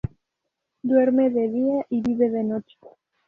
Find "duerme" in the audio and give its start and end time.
0.81-1.29